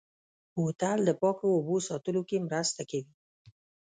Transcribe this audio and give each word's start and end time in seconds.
بوتل 0.53 0.99
د 1.05 1.11
پاکو 1.21 1.45
اوبو 1.55 1.75
ساتلو 1.87 2.21
کې 2.29 2.45
مرسته 2.47 2.81
کوي. 2.89 3.13